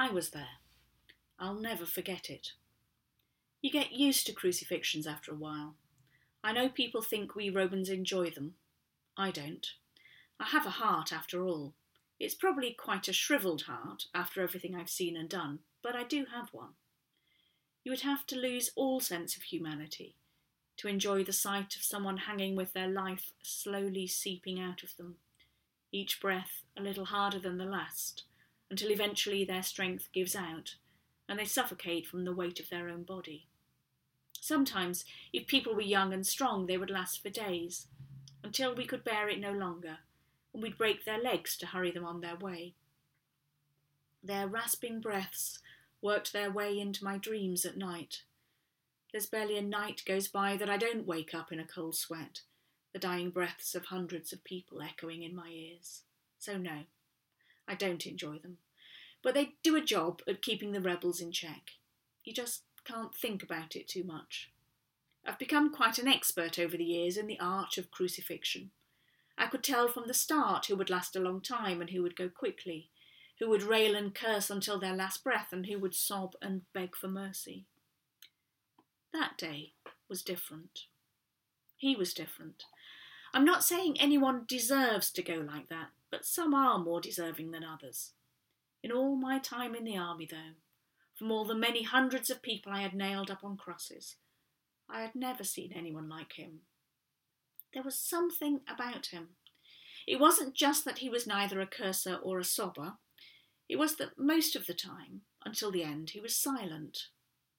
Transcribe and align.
I 0.00 0.08
was 0.08 0.30
there. 0.30 0.60
I'll 1.38 1.60
never 1.60 1.84
forget 1.84 2.30
it. 2.30 2.52
You 3.60 3.70
get 3.70 3.92
used 3.92 4.26
to 4.26 4.32
crucifixions 4.32 5.06
after 5.06 5.30
a 5.30 5.36
while. 5.36 5.74
I 6.42 6.54
know 6.54 6.70
people 6.70 7.02
think 7.02 7.34
we 7.34 7.50
Romans 7.50 7.90
enjoy 7.90 8.30
them. 8.30 8.54
I 9.18 9.30
don't. 9.30 9.66
I 10.40 10.46
have 10.46 10.64
a 10.64 10.80
heart 10.80 11.12
after 11.12 11.44
all. 11.44 11.74
It's 12.18 12.34
probably 12.34 12.72
quite 12.72 13.08
a 13.08 13.12
shrivelled 13.12 13.64
heart 13.64 14.04
after 14.14 14.40
everything 14.40 14.74
I've 14.74 14.88
seen 14.88 15.18
and 15.18 15.28
done, 15.28 15.58
but 15.82 15.94
I 15.94 16.04
do 16.04 16.24
have 16.34 16.48
one. 16.50 16.72
You 17.84 17.92
would 17.92 18.00
have 18.00 18.26
to 18.28 18.38
lose 18.38 18.70
all 18.76 19.00
sense 19.00 19.36
of 19.36 19.42
humanity 19.42 20.16
to 20.78 20.88
enjoy 20.88 21.24
the 21.24 21.34
sight 21.34 21.76
of 21.76 21.82
someone 21.82 22.16
hanging 22.16 22.56
with 22.56 22.72
their 22.72 22.88
life 22.88 23.32
slowly 23.42 24.06
seeping 24.06 24.58
out 24.58 24.82
of 24.82 24.96
them, 24.96 25.16
each 25.92 26.22
breath 26.22 26.62
a 26.74 26.80
little 26.80 27.04
harder 27.04 27.38
than 27.38 27.58
the 27.58 27.66
last, 27.66 28.24
until 28.70 28.90
eventually 28.90 29.44
their 29.44 29.62
strength 29.62 30.08
gives 30.12 30.36
out 30.36 30.76
and 31.28 31.38
they 31.38 31.44
suffocate 31.44 32.06
from 32.06 32.24
the 32.24 32.34
weight 32.34 32.58
of 32.58 32.68
their 32.70 32.88
own 32.88 33.04
body. 33.04 33.46
Sometimes, 34.40 35.04
if 35.32 35.46
people 35.46 35.74
were 35.74 35.80
young 35.80 36.12
and 36.12 36.26
strong, 36.26 36.66
they 36.66 36.76
would 36.76 36.90
last 36.90 37.22
for 37.22 37.30
days, 37.30 37.86
until 38.42 38.74
we 38.74 38.84
could 38.84 39.04
bear 39.04 39.28
it 39.28 39.38
no 39.38 39.52
longer, 39.52 39.98
and 40.52 40.62
we'd 40.62 40.78
break 40.78 41.04
their 41.04 41.22
legs 41.22 41.56
to 41.58 41.66
hurry 41.66 41.92
them 41.92 42.04
on 42.04 42.20
their 42.20 42.36
way. 42.36 42.74
Their 44.24 44.48
rasping 44.48 45.00
breaths 45.00 45.60
worked 46.02 46.32
their 46.32 46.50
way 46.50 46.78
into 46.78 47.04
my 47.04 47.16
dreams 47.16 47.64
at 47.64 47.76
night. 47.76 48.22
There's 49.12 49.26
barely 49.26 49.56
a 49.56 49.62
night 49.62 50.02
goes 50.06 50.26
by 50.26 50.56
that 50.56 50.70
I 50.70 50.78
don't 50.78 51.06
wake 51.06 51.34
up 51.34 51.52
in 51.52 51.60
a 51.60 51.66
cold 51.66 51.94
sweat, 51.94 52.40
the 52.92 52.98
dying 52.98 53.30
breaths 53.30 53.74
of 53.74 53.86
hundreds 53.86 54.32
of 54.32 54.42
people 54.42 54.82
echoing 54.82 55.22
in 55.22 55.34
my 55.34 55.48
ears. 55.48 56.02
So, 56.38 56.56
no, 56.56 56.80
I 57.68 57.74
don't 57.74 58.06
enjoy 58.06 58.38
them. 58.38 58.58
But 59.22 59.34
they 59.34 59.54
do 59.62 59.76
a 59.76 59.82
job 59.82 60.22
at 60.26 60.42
keeping 60.42 60.72
the 60.72 60.80
rebels 60.80 61.20
in 61.20 61.32
check. 61.32 61.72
You 62.24 62.32
just 62.32 62.62
can't 62.84 63.14
think 63.14 63.42
about 63.42 63.76
it 63.76 63.88
too 63.88 64.04
much. 64.04 64.50
I've 65.26 65.38
become 65.38 65.72
quite 65.72 65.98
an 65.98 66.08
expert 66.08 66.58
over 66.58 66.76
the 66.76 66.84
years 66.84 67.16
in 67.16 67.26
the 67.26 67.38
art 67.38 67.76
of 67.76 67.90
crucifixion. 67.90 68.70
I 69.36 69.46
could 69.46 69.62
tell 69.62 69.88
from 69.88 70.06
the 70.06 70.14
start 70.14 70.66
who 70.66 70.76
would 70.76 70.90
last 70.90 71.16
a 71.16 71.20
long 71.20 71.40
time 71.40 71.80
and 71.80 71.90
who 71.90 72.02
would 72.02 72.16
go 72.16 72.28
quickly, 72.28 72.90
who 73.38 73.48
would 73.48 73.62
rail 73.62 73.94
and 73.94 74.14
curse 74.14 74.50
until 74.50 74.78
their 74.78 74.94
last 74.94 75.24
breath, 75.24 75.48
and 75.52 75.66
who 75.66 75.78
would 75.78 75.94
sob 75.94 76.34
and 76.42 76.62
beg 76.72 76.96
for 76.96 77.08
mercy. 77.08 77.64
That 79.12 79.38
day 79.38 79.72
was 80.08 80.22
different. 80.22 80.86
He 81.76 81.96
was 81.96 82.12
different. 82.12 82.64
I'm 83.32 83.44
not 83.44 83.64
saying 83.64 83.96
anyone 83.98 84.44
deserves 84.48 85.10
to 85.12 85.22
go 85.22 85.34
like 85.34 85.68
that, 85.68 85.88
but 86.10 86.24
some 86.24 86.54
are 86.54 86.78
more 86.78 87.00
deserving 87.00 87.52
than 87.52 87.64
others. 87.64 88.12
In 88.82 88.90
all 88.90 89.16
my 89.16 89.38
time 89.38 89.74
in 89.74 89.84
the 89.84 89.96
army, 89.96 90.26
though, 90.30 90.54
from 91.14 91.30
all 91.30 91.44
the 91.44 91.54
many 91.54 91.82
hundreds 91.82 92.30
of 92.30 92.42
people 92.42 92.72
I 92.72 92.80
had 92.82 92.94
nailed 92.94 93.30
up 93.30 93.44
on 93.44 93.56
crosses, 93.56 94.16
I 94.88 95.02
had 95.02 95.14
never 95.14 95.44
seen 95.44 95.72
anyone 95.72 96.08
like 96.08 96.32
him. 96.32 96.60
There 97.72 97.82
was 97.82 97.98
something 97.98 98.60
about 98.68 99.06
him. 99.06 99.28
It 100.06 100.18
wasn't 100.18 100.54
just 100.54 100.84
that 100.86 100.98
he 100.98 101.08
was 101.08 101.26
neither 101.26 101.60
a 101.60 101.66
curser 101.66 102.16
or 102.16 102.40
a 102.40 102.44
sobber, 102.44 102.94
it 103.70 103.78
was 103.78 103.94
that 103.96 104.18
most 104.18 104.56
of 104.56 104.66
the 104.66 104.74
time, 104.74 105.20
until 105.44 105.70
the 105.70 105.84
end, 105.84 106.10
he 106.10 106.18
was 106.20 106.34
silent. 106.34 107.06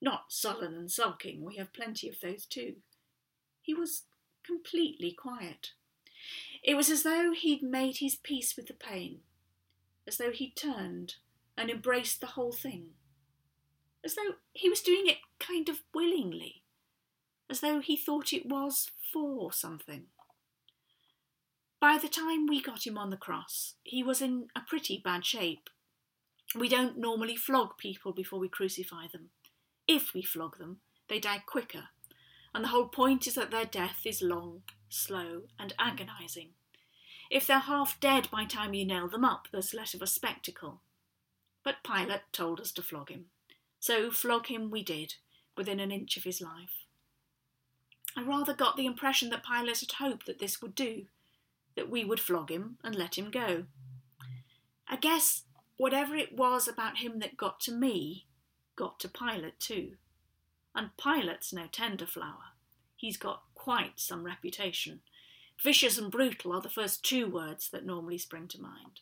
Not 0.00 0.32
sullen 0.32 0.74
and 0.74 0.90
sulking, 0.90 1.44
we 1.44 1.54
have 1.58 1.72
plenty 1.72 2.08
of 2.08 2.18
those 2.18 2.44
too. 2.44 2.78
He 3.60 3.72
was 3.72 4.02
completely 4.46 5.12
quiet. 5.12 5.70
It 6.62 6.76
was 6.76 6.90
as 6.90 7.02
though 7.02 7.32
he'd 7.32 7.62
made 7.62 7.98
his 7.98 8.14
peace 8.14 8.56
with 8.56 8.66
the 8.66 8.74
pain, 8.74 9.20
as 10.06 10.18
though 10.18 10.30
he'd 10.30 10.56
turned 10.56 11.16
and 11.56 11.70
embraced 11.70 12.20
the 12.20 12.28
whole 12.28 12.52
thing, 12.52 12.90
as 14.04 14.14
though 14.14 14.36
he 14.52 14.68
was 14.68 14.80
doing 14.80 15.06
it 15.06 15.18
kind 15.38 15.68
of 15.68 15.82
willingly, 15.94 16.62
as 17.50 17.60
though 17.60 17.80
he 17.80 17.96
thought 17.96 18.32
it 18.32 18.46
was 18.46 18.90
for 19.12 19.52
something. 19.52 20.04
By 21.80 21.98
the 21.98 22.08
time 22.08 22.46
we 22.46 22.62
got 22.62 22.86
him 22.86 22.96
on 22.96 23.10
the 23.10 23.16
cross, 23.16 23.74
he 23.82 24.02
was 24.02 24.22
in 24.22 24.46
a 24.54 24.60
pretty 24.60 25.00
bad 25.04 25.24
shape, 25.24 25.68
we 26.54 26.68
don't 26.68 26.98
normally 26.98 27.36
flog 27.36 27.78
people 27.78 28.12
before 28.12 28.38
we 28.38 28.48
crucify 28.48 29.06
them. 29.10 29.30
If 29.88 30.12
we 30.12 30.22
flog 30.22 30.58
them, 30.58 30.78
they 31.08 31.18
die 31.18 31.42
quicker, 31.46 31.88
and 32.54 32.64
the 32.64 32.68
whole 32.68 32.88
point 32.88 33.26
is 33.26 33.34
that 33.34 33.50
their 33.50 33.64
death 33.64 34.02
is 34.04 34.22
long, 34.22 34.62
slow, 34.88 35.42
and 35.58 35.72
agonising. 35.78 36.50
If 37.30 37.46
they're 37.46 37.60
half 37.60 37.98
dead 37.98 38.28
by 38.30 38.44
the 38.44 38.50
time 38.50 38.74
you 38.74 38.84
nail 38.84 39.08
them 39.08 39.24
up, 39.24 39.48
there's 39.50 39.72
less 39.72 39.94
of 39.94 40.02
a 40.02 40.06
spectacle. 40.06 40.80
But 41.64 41.84
Pilate 41.84 42.22
told 42.32 42.60
us 42.60 42.72
to 42.72 42.82
flog 42.82 43.08
him, 43.08 43.26
so 43.80 44.10
flog 44.10 44.48
him 44.48 44.70
we 44.70 44.82
did, 44.82 45.14
within 45.56 45.80
an 45.80 45.90
inch 45.90 46.16
of 46.16 46.24
his 46.24 46.40
life. 46.40 46.86
I 48.16 48.22
rather 48.22 48.52
got 48.52 48.76
the 48.76 48.86
impression 48.86 49.30
that 49.30 49.44
Pilate 49.44 49.80
had 49.80 49.92
hoped 49.92 50.26
that 50.26 50.38
this 50.38 50.60
would 50.60 50.74
do, 50.74 51.06
that 51.76 51.88
we 51.88 52.04
would 52.04 52.20
flog 52.20 52.50
him 52.50 52.76
and 52.84 52.94
let 52.94 53.16
him 53.16 53.30
go. 53.30 53.64
I 54.86 54.96
guess 54.96 55.44
whatever 55.78 56.14
it 56.14 56.36
was 56.36 56.68
about 56.68 56.98
him 56.98 57.20
that 57.20 57.38
got 57.38 57.60
to 57.60 57.72
me, 57.72 58.26
got 58.76 59.00
to 59.00 59.08
Pilate 59.08 59.58
too. 59.58 59.92
And 60.74 60.96
Pilate's 60.96 61.52
no 61.52 61.66
tender 61.70 62.06
flower. 62.06 62.54
He's 62.96 63.16
got 63.16 63.42
quite 63.54 64.00
some 64.00 64.24
reputation. 64.24 65.00
Vicious 65.62 65.98
and 65.98 66.10
brutal 66.10 66.52
are 66.52 66.60
the 66.60 66.68
first 66.68 67.04
two 67.04 67.28
words 67.28 67.68
that 67.70 67.84
normally 67.84 68.18
spring 68.18 68.48
to 68.48 68.60
mind. 68.60 69.00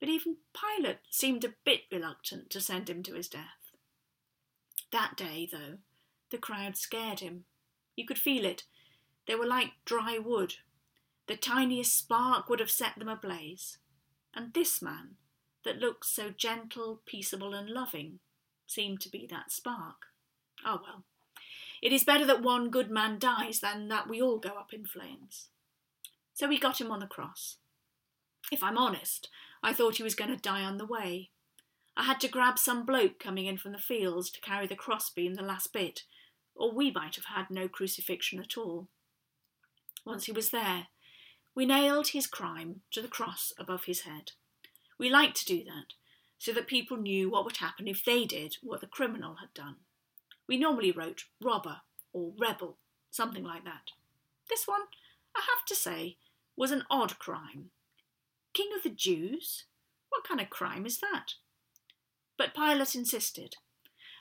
But 0.00 0.08
even 0.08 0.36
Pilate 0.54 0.98
seemed 1.10 1.44
a 1.44 1.54
bit 1.64 1.82
reluctant 1.90 2.50
to 2.50 2.60
send 2.60 2.88
him 2.88 3.02
to 3.04 3.14
his 3.14 3.28
death. 3.28 3.72
That 4.92 5.16
day, 5.16 5.48
though, 5.50 5.78
the 6.30 6.38
crowd 6.38 6.76
scared 6.76 7.20
him. 7.20 7.44
You 7.96 8.06
could 8.06 8.18
feel 8.18 8.44
it. 8.44 8.64
They 9.26 9.34
were 9.34 9.46
like 9.46 9.72
dry 9.84 10.18
wood. 10.18 10.54
The 11.26 11.36
tiniest 11.36 11.96
spark 11.96 12.48
would 12.48 12.60
have 12.60 12.70
set 12.70 12.98
them 12.98 13.08
ablaze. 13.08 13.78
And 14.34 14.54
this 14.54 14.80
man, 14.80 15.16
that 15.64 15.78
looked 15.78 16.06
so 16.06 16.30
gentle, 16.30 17.02
peaceable, 17.04 17.54
and 17.54 17.68
loving 17.68 18.20
seemed 18.66 19.00
to 19.00 19.10
be 19.10 19.26
that 19.30 19.50
spark. 19.50 20.06
Oh 20.68 20.80
well, 20.82 21.04
it 21.80 21.92
is 21.92 22.04
better 22.04 22.26
that 22.26 22.42
one 22.42 22.68
good 22.68 22.90
man 22.90 23.18
dies 23.18 23.60
than 23.60 23.88
that 23.88 24.06
we 24.06 24.20
all 24.20 24.38
go 24.38 24.50
up 24.50 24.74
in 24.74 24.84
flames. 24.84 25.48
So 26.34 26.46
we 26.46 26.58
got 26.58 26.78
him 26.78 26.90
on 26.90 27.00
the 27.00 27.06
cross. 27.06 27.56
If 28.52 28.62
I'm 28.62 28.76
honest, 28.76 29.30
I 29.62 29.72
thought 29.72 29.96
he 29.96 30.02
was 30.02 30.14
going 30.14 30.30
to 30.30 30.36
die 30.36 30.62
on 30.62 30.76
the 30.76 30.84
way. 30.84 31.30
I 31.96 32.04
had 32.04 32.20
to 32.20 32.28
grab 32.28 32.58
some 32.58 32.84
bloke 32.84 33.18
coming 33.18 33.46
in 33.46 33.56
from 33.56 33.72
the 33.72 33.78
fields 33.78 34.30
to 34.30 34.42
carry 34.42 34.66
the 34.66 34.76
crossbeam 34.76 35.34
the 35.34 35.42
last 35.42 35.72
bit, 35.72 36.02
or 36.54 36.70
we 36.70 36.90
might 36.90 37.16
have 37.16 37.24
had 37.24 37.50
no 37.50 37.66
crucifixion 37.66 38.38
at 38.38 38.58
all. 38.58 38.88
Once 40.04 40.26
he 40.26 40.32
was 40.32 40.50
there, 40.50 40.88
we 41.54 41.64
nailed 41.64 42.08
his 42.08 42.26
crime 42.26 42.82
to 42.90 43.00
the 43.00 43.08
cross 43.08 43.54
above 43.58 43.84
his 43.84 44.02
head. 44.02 44.32
We 44.98 45.08
liked 45.08 45.38
to 45.38 45.46
do 45.46 45.64
that, 45.64 45.94
so 46.38 46.52
that 46.52 46.66
people 46.66 46.98
knew 46.98 47.30
what 47.30 47.46
would 47.46 47.56
happen 47.56 47.88
if 47.88 48.04
they 48.04 48.26
did 48.26 48.56
what 48.62 48.82
the 48.82 48.86
criminal 48.86 49.36
had 49.36 49.54
done. 49.54 49.76
We 50.48 50.56
normally 50.56 50.90
wrote 50.90 51.24
robber 51.42 51.82
or 52.12 52.32
rebel, 52.38 52.78
something 53.10 53.44
like 53.44 53.64
that. 53.64 53.92
This 54.48 54.66
one, 54.66 54.82
I 55.36 55.40
have 55.40 55.66
to 55.66 55.74
say, 55.74 56.16
was 56.56 56.70
an 56.70 56.84
odd 56.90 57.18
crime. 57.18 57.70
King 58.54 58.70
of 58.76 58.82
the 58.82 58.90
Jews? 58.90 59.66
What 60.08 60.24
kind 60.24 60.40
of 60.40 60.50
crime 60.50 60.86
is 60.86 61.00
that? 61.00 61.34
But 62.38 62.54
Pilate 62.54 62.94
insisted, 62.94 63.56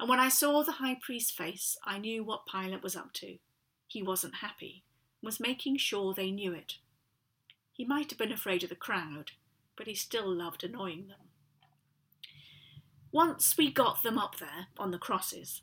and 0.00 0.08
when 0.08 0.18
I 0.18 0.28
saw 0.28 0.62
the 0.62 0.72
high 0.72 0.96
priest's 1.00 1.30
face, 1.30 1.76
I 1.84 1.98
knew 1.98 2.24
what 2.24 2.46
Pilate 2.50 2.82
was 2.82 2.96
up 2.96 3.12
to. 3.14 3.38
He 3.86 4.02
wasn't 4.02 4.36
happy, 4.36 4.84
was 5.22 5.38
making 5.38 5.76
sure 5.76 6.14
they 6.14 6.30
knew 6.30 6.52
it. 6.52 6.74
He 7.72 7.84
might 7.84 8.10
have 8.10 8.18
been 8.18 8.32
afraid 8.32 8.62
of 8.62 8.70
the 8.70 8.76
crowd, 8.76 9.32
but 9.76 9.86
he 9.86 9.94
still 9.94 10.32
loved 10.32 10.64
annoying 10.64 11.08
them. 11.08 11.18
Once 13.12 13.56
we 13.56 13.70
got 13.70 14.02
them 14.02 14.18
up 14.18 14.38
there 14.38 14.68
on 14.78 14.90
the 14.90 14.98
crosses, 14.98 15.62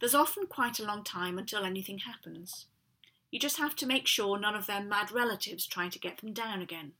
there's 0.00 0.14
often 0.14 0.46
quite 0.46 0.78
a 0.78 0.84
long 0.84 1.04
time 1.04 1.38
until 1.38 1.64
anything 1.64 1.98
happens. 1.98 2.66
You 3.30 3.38
just 3.38 3.58
have 3.58 3.74
to 3.76 3.86
make 3.86 4.06
sure 4.06 4.38
none 4.38 4.54
of 4.54 4.66
their 4.66 4.82
mad 4.82 5.10
relatives 5.10 5.66
try 5.66 5.88
to 5.88 5.98
get 5.98 6.18
them 6.18 6.32
down 6.32 6.62
again. 6.62 6.92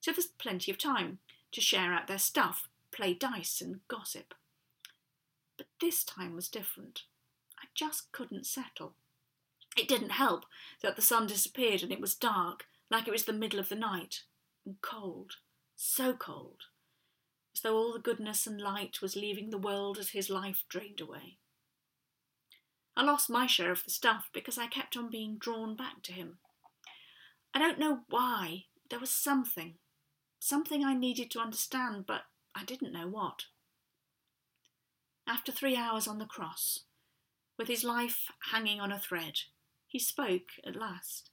So 0.00 0.12
there's 0.12 0.26
plenty 0.26 0.70
of 0.70 0.78
time 0.78 1.18
to 1.52 1.60
share 1.60 1.92
out 1.92 2.06
their 2.06 2.18
stuff, 2.18 2.68
play 2.92 3.14
dice, 3.14 3.60
and 3.60 3.80
gossip. 3.88 4.34
But 5.56 5.66
this 5.80 6.04
time 6.04 6.34
was 6.34 6.48
different. 6.48 7.02
I 7.58 7.66
just 7.74 8.12
couldn't 8.12 8.46
settle. 8.46 8.94
It 9.76 9.88
didn't 9.88 10.10
help 10.10 10.46
that 10.82 10.96
the 10.96 11.02
sun 11.02 11.26
disappeared 11.26 11.82
and 11.82 11.92
it 11.92 12.00
was 12.00 12.14
dark, 12.14 12.66
like 12.90 13.06
it 13.06 13.12
was 13.12 13.24
the 13.24 13.32
middle 13.32 13.60
of 13.60 13.68
the 13.68 13.76
night, 13.76 14.22
and 14.64 14.80
cold 14.82 15.36
so 15.82 16.12
cold, 16.12 16.64
as 17.54 17.62
though 17.62 17.74
all 17.74 17.94
the 17.94 17.98
goodness 17.98 18.46
and 18.46 18.60
light 18.60 19.00
was 19.00 19.16
leaving 19.16 19.48
the 19.48 19.58
world 19.58 19.96
as 19.96 20.10
his 20.10 20.28
life 20.28 20.64
drained 20.68 21.00
away. 21.00 21.38
I 23.00 23.02
lost 23.02 23.30
my 23.30 23.46
share 23.46 23.72
of 23.72 23.82
the 23.82 23.90
stuff 23.90 24.28
because 24.30 24.58
I 24.58 24.66
kept 24.66 24.94
on 24.94 25.08
being 25.08 25.38
drawn 25.38 25.74
back 25.74 26.02
to 26.02 26.12
him. 26.12 26.36
I 27.54 27.58
don't 27.58 27.78
know 27.78 28.00
why. 28.10 28.64
There 28.90 28.98
was 28.98 29.08
something. 29.08 29.76
Something 30.38 30.84
I 30.84 30.92
needed 30.92 31.30
to 31.30 31.40
understand, 31.40 32.04
but 32.06 32.24
I 32.54 32.62
didn't 32.62 32.92
know 32.92 33.08
what. 33.08 33.44
After 35.26 35.50
three 35.50 35.78
hours 35.78 36.06
on 36.06 36.18
the 36.18 36.26
cross, 36.26 36.80
with 37.56 37.68
his 37.68 37.84
life 37.84 38.26
hanging 38.52 38.80
on 38.80 38.92
a 38.92 38.98
thread, 38.98 39.38
he 39.86 39.98
spoke 39.98 40.50
at 40.66 40.76
last. 40.76 41.30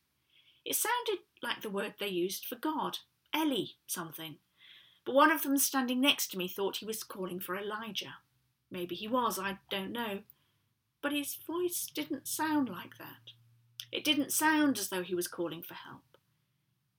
It 0.63 0.77
sounded 0.77 1.25
like 1.43 1.63
the 1.63 1.69
word 1.69 1.95
they 1.99 2.07
used 2.07 2.45
for 2.45 2.55
God, 2.55 2.99
Eli 3.35 3.71
something, 3.87 4.37
but 5.05 5.15
one 5.15 5.31
of 5.31 5.43
them 5.43 5.57
standing 5.57 5.99
next 5.99 6.31
to 6.31 6.37
me 6.37 6.47
thought 6.47 6.77
he 6.77 6.85
was 6.85 7.03
calling 7.03 7.41
for 7.41 7.57
Elijah. 7.57 8.19
Maybe 8.71 8.95
he 8.95 9.09
was, 9.09 9.37
I 9.37 9.57
don't 9.69 9.91
know, 9.91 10.19
but 11.01 11.11
his 11.11 11.35
voice 11.35 11.87
didn't 11.93 12.27
sound 12.27 12.69
like 12.69 12.97
that. 12.97 13.31
It 13.91 14.03
didn't 14.03 14.31
sound 14.31 14.77
as 14.77 14.89
though 14.89 15.03
he 15.03 15.15
was 15.15 15.27
calling 15.27 15.61
for 15.61 15.75
help. 15.75 16.17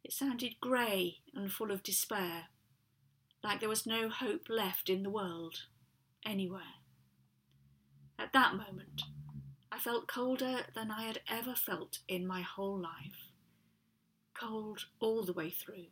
It 0.04 0.12
sounded 0.12 0.60
grey 0.60 1.18
and 1.34 1.52
full 1.52 1.70
of 1.70 1.82
despair, 1.82 2.44
like 3.44 3.60
there 3.60 3.68
was 3.68 3.86
no 3.86 4.08
hope 4.08 4.48
left 4.48 4.88
in 4.88 5.02
the 5.02 5.10
world, 5.10 5.64
anywhere. 6.24 6.78
At 8.18 8.32
that 8.32 8.54
moment, 8.54 9.02
I 9.70 9.78
felt 9.78 10.08
colder 10.08 10.60
than 10.74 10.90
I 10.90 11.02
had 11.02 11.20
ever 11.28 11.54
felt 11.54 11.98
in 12.08 12.26
my 12.26 12.40
whole 12.40 12.78
life. 12.78 13.32
Cold 14.34 14.86
all 14.98 15.24
the 15.24 15.32
way 15.32 15.50
through, 15.50 15.86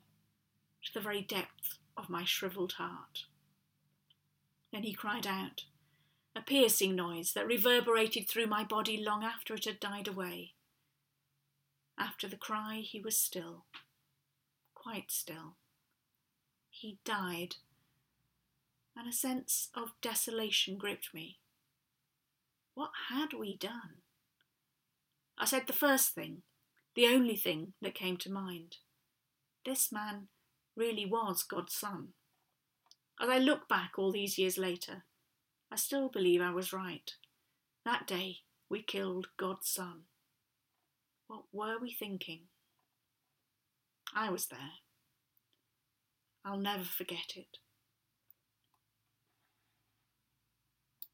to 0.85 0.95
the 0.95 1.01
very 1.01 1.21
depth 1.21 1.79
of 1.97 2.09
my 2.09 2.25
shrivelled 2.25 2.73
heart. 2.73 3.27
Then 4.73 4.83
he 4.83 4.93
cried 4.93 5.27
out, 5.27 5.65
a 6.37 6.43
piercing 6.43 6.95
noise 6.95 7.33
that 7.33 7.47
reverberated 7.47 8.29
through 8.29 8.47
my 8.47 8.65
body 8.65 9.03
long 9.03 9.25
after 9.25 9.55
it 9.55 9.65
had 9.65 9.81
died 9.81 10.09
away. 10.09 10.53
After 11.99 12.29
the 12.29 12.37
cry, 12.37 12.83
he 12.85 13.01
was 13.01 13.17
still, 13.17 13.65
quite 14.75 15.11
still. 15.11 15.57
He 16.69 16.99
died, 17.05 17.57
and 18.95 19.09
a 19.09 19.13
sense 19.13 19.71
of 19.75 19.93
desolation 20.03 20.77
gripped 20.77 21.15
me. 21.15 21.39
What 22.75 22.91
had 23.09 23.33
we 23.33 23.57
done? 23.57 24.03
I 25.39 25.47
said 25.47 25.67
the 25.67 25.73
first 25.73 26.15
thing, 26.15 26.43
the 26.95 27.07
only 27.07 27.37
thing 27.37 27.73
that 27.81 27.95
came 27.95 28.17
to 28.19 28.31
mind. 28.31 28.77
This 29.65 29.91
man 29.91 30.29
really 30.77 31.07
was 31.07 31.43
God's 31.43 31.75
son. 31.75 32.09
As 33.19 33.31
I 33.31 33.39
look 33.39 33.69
back 33.69 33.93
all 33.97 34.13
these 34.13 34.39
years 34.39 34.59
later, 34.59 35.05
I 35.71 35.77
still 35.77 36.09
believe 36.09 36.41
I 36.41 36.53
was 36.53 36.73
right. 36.73 37.11
That 37.85 38.07
day 38.07 38.39
we 38.69 38.83
killed 38.83 39.29
God's 39.37 39.69
son. 39.69 40.03
What 41.29 41.45
were 41.53 41.79
we 41.81 41.93
thinking? 41.93 42.43
I 44.15 44.31
was 44.31 44.47
there. 44.47 44.59
I'll 46.45 46.59
never 46.59 46.85
forget 46.85 47.33
it. 47.35 47.59